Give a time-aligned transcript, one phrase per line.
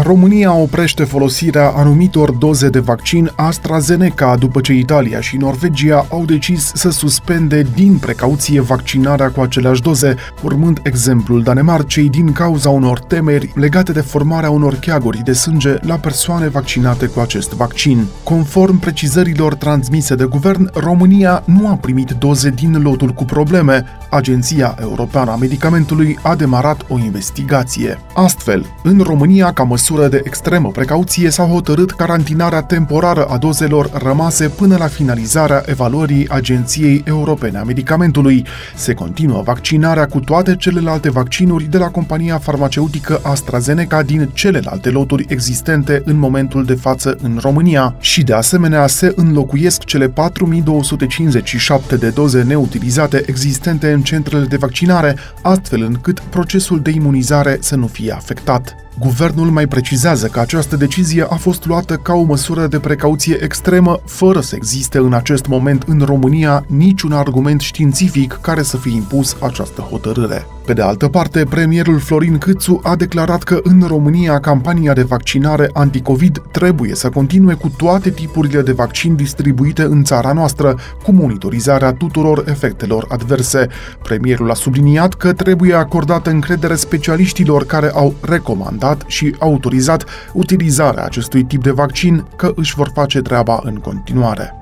[0.00, 6.72] România oprește folosirea anumitor doze de vaccin AstraZeneca după ce Italia și Norvegia au decis
[6.74, 13.52] să suspende din precauție vaccinarea cu aceleași doze, urmând exemplul Danemarcei din cauza unor temeri
[13.54, 18.06] legate de formarea unor cheaguri de sânge la persoane vaccinate cu acest vaccin.
[18.24, 23.84] Conform precizărilor transmise de guvern, România nu a primit doze din lotul cu probleme.
[24.10, 27.98] Agenția Europeană a Medicamentului a demarat o investigație.
[28.14, 34.48] Astfel, în România, ca măsură de extremă precauție, s-a hotărât carantinarea temporară a dozelor rămase
[34.48, 38.46] până la finalizarea evaluării Agenției Europene a Medicamentului.
[38.74, 45.24] Se continuă vaccinarea cu toate celelalte vaccinuri de la compania farmaceutică AstraZeneca din celelalte loturi
[45.28, 52.08] existente în momentul de față în România și de asemenea se înlocuiesc cele 4257 de
[52.08, 58.12] doze neutilizate existente în centrele de vaccinare, astfel încât procesul de imunizare să nu fie
[58.12, 58.76] afectat.
[58.98, 64.00] Guvernul mai precizează că această decizie a fost luată ca o măsură de precauție extremă,
[64.04, 69.36] fără să existe în acest moment în România niciun argument științific care să fie impus
[69.40, 70.46] această hotărâre.
[70.66, 75.70] Pe de altă parte, premierul Florin Câțu a declarat că în România campania de vaccinare
[75.72, 81.92] anticovid trebuie să continue cu toate tipurile de vaccin distribuite în țara noastră, cu monitorizarea
[81.92, 83.66] tuturor efectelor adverse.
[84.02, 91.44] Premierul a subliniat că trebuie acordată încredere specialiștilor care au recomandat și autorizat utilizarea acestui
[91.44, 94.56] tip de vaccin, că își vor face treaba în continuare.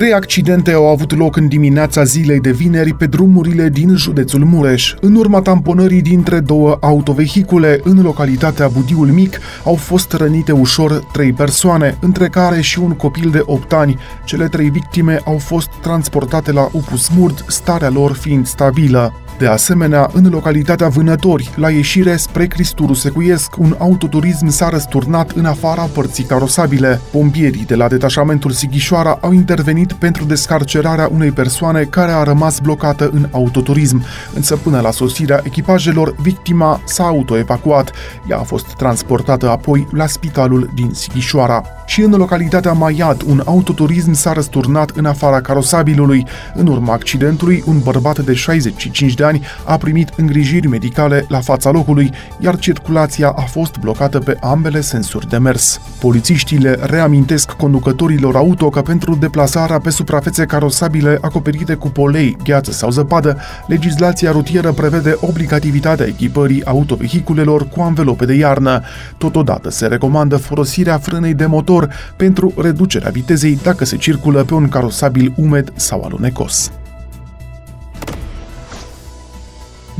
[0.00, 4.94] Trei accidente au avut loc în dimineața zilei de vineri pe drumurile din județul Mureș.
[5.00, 11.32] În urma tamponării dintre două autovehicule în localitatea Budiul Mic au fost rănite ușor trei
[11.32, 13.98] persoane, între care și un copil de 8 ani.
[14.24, 19.12] Cele trei victime au fost transportate la Upus Murd, starea lor fiind stabilă.
[19.40, 25.44] De asemenea, în localitatea Vânători, la ieșire spre Cristuru Secuiesc, un autoturism s-a răsturnat în
[25.44, 27.00] afara părții carosabile.
[27.12, 33.10] Pompierii de la detașamentul Sighișoara au intervenit pentru descarcerarea unei persoane care a rămas blocată
[33.12, 34.04] în autoturism,
[34.34, 37.92] însă până la sosirea echipajelor, victima s-a autoevacuat.
[38.28, 41.64] Ea a fost transportată apoi la spitalul din Sighișoara.
[41.86, 46.26] Și în localitatea Maiad, un autoturism s-a răsturnat în afara carosabilului.
[46.54, 51.40] În urma accidentului, un bărbat de 65 de ani ani a primit îngrijiri medicale la
[51.40, 55.80] fața locului, iar circulația a fost blocată pe ambele sensuri de mers.
[56.00, 62.72] Polițiștii le reamintesc conducătorilor auto că pentru deplasarea pe suprafețe carosabile acoperite cu polei, gheață
[62.72, 63.36] sau zăpadă,
[63.66, 68.82] legislația rutieră prevede obligativitatea echipării autovehiculelor cu anvelope de iarnă.
[69.18, 74.68] Totodată se recomandă folosirea frânei de motor pentru reducerea vitezei dacă se circulă pe un
[74.68, 76.70] carosabil umed sau alunecos.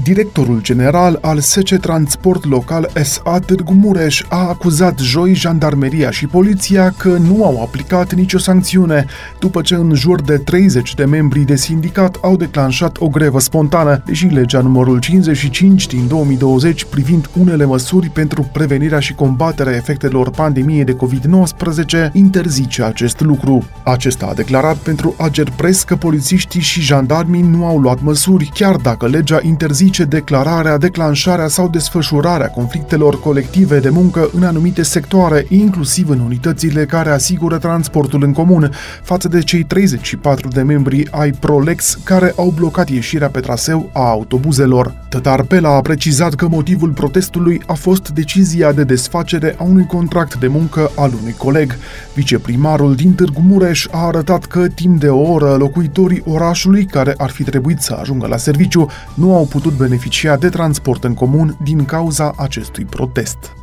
[0.02, 6.94] Directorul general al SC Transport Local SA Târgu Mureș a acuzat joi jandarmeria și poliția
[6.96, 9.06] că nu au aplicat nicio sancțiune,
[9.38, 14.02] după ce în jur de 30 de membri de sindicat au declanșat o grevă spontană,
[14.06, 20.84] deși legea numărul 55 din 2020 privind unele măsuri pentru prevenirea și combaterea efectelor pandemiei
[20.84, 23.64] de COVID-19 interzice acest lucru.
[23.84, 28.76] Acesta a declarat pentru Ager Press că polițiștii și jandarmii nu au luat măsuri, chiar
[28.76, 35.46] dacă legea interzice interzice declararea, declanșarea sau desfășurarea conflictelor colective de muncă în anumite sectoare,
[35.48, 41.30] inclusiv în unitățile care asigură transportul în comun, față de cei 34 de membri ai
[41.30, 44.94] Prolex care au blocat ieșirea pe traseu a autobuzelor.
[45.08, 50.38] Tătar Pela a precizat că motivul protestului a fost decizia de desfacere a unui contract
[50.38, 51.76] de muncă al unui coleg.
[52.14, 57.30] Viceprimarul din Târgu Mureș a arătat că timp de o oră locuitorii orașului care ar
[57.30, 61.84] fi trebuit să ajungă la serviciu nu au putut beneficia de transport în comun din
[61.84, 63.59] cauza acestui protest.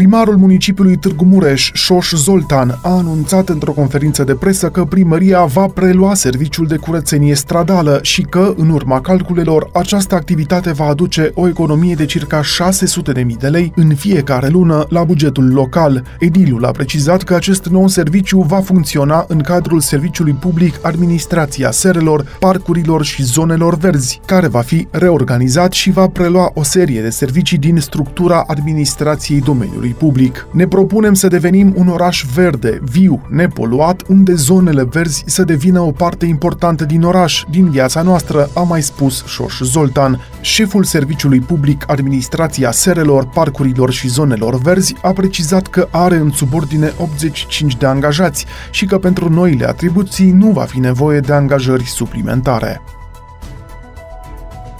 [0.00, 5.66] Primarul municipiului Târgu Mureș, Șoș Zoltan, a anunțat într-o conferință de presă că primăria va
[5.66, 11.48] prelua serviciul de curățenie stradală și că, în urma calculelor, această activitate va aduce o
[11.48, 16.04] economie de circa 600.000 de lei în fiecare lună la bugetul local.
[16.18, 22.36] Edilul a precizat că acest nou serviciu va funcționa în cadrul serviciului public Administrația Serelor,
[22.38, 27.58] Parcurilor și Zonelor Verzi, care va fi reorganizat și va prelua o serie de servicii
[27.58, 30.46] din structura administrației domeniului spațiului public.
[30.50, 35.90] Ne propunem să devenim un oraș verde, viu, nepoluat, unde zonele verzi să devină o
[35.90, 40.20] parte importantă din oraș, din viața noastră, a mai spus Șoș Zoltan.
[40.40, 46.92] Șeful Serviciului Public Administrația Serelor, Parcurilor și Zonelor Verzi a precizat că are în subordine
[46.98, 52.80] 85 de angajați și că pentru noile atribuții nu va fi nevoie de angajări suplimentare.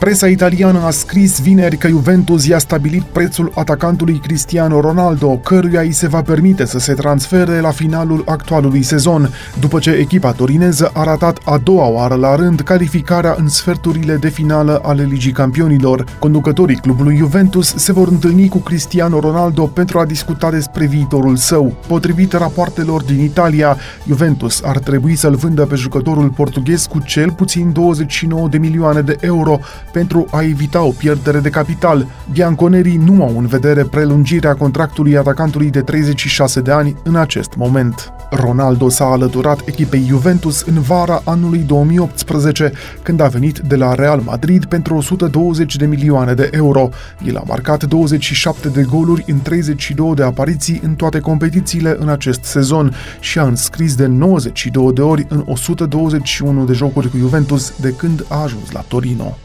[0.00, 5.92] Presa italiană a scris vineri că Juventus i-a stabilit prețul atacantului Cristiano Ronaldo, căruia îi
[5.92, 11.04] se va permite să se transfere la finalul actualului sezon, după ce echipa torineză a
[11.04, 16.04] ratat a doua oară la rând calificarea în sferturile de finală ale Ligii Campionilor.
[16.18, 21.74] Conducătorii clubului Juventus se vor întâlni cu Cristiano Ronaldo pentru a discuta despre viitorul său.
[21.86, 23.76] Potrivit rapoartelor din Italia,
[24.06, 29.16] Juventus ar trebui să-l vândă pe jucătorul portughez cu cel puțin 29 de milioane de
[29.20, 29.58] euro
[29.92, 32.06] pentru a evita o pierdere de capital.
[32.32, 38.12] Bianconerii nu au în vedere prelungirea contractului atacantului de 36 de ani în acest moment.
[38.30, 42.72] Ronaldo s-a alăturat echipei Juventus în vara anului 2018,
[43.02, 46.88] când a venit de la Real Madrid pentru 120 de milioane de euro.
[47.24, 52.42] El a marcat 27 de goluri în 32 de apariții în toate competițiile în acest
[52.42, 57.92] sezon și a înscris de 92 de ori în 121 de jocuri cu Juventus de
[57.92, 59.36] când a ajuns la Torino.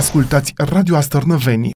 [0.00, 1.68] Ascultați Radio Astărnăveni,